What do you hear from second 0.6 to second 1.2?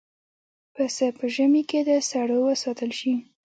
پسه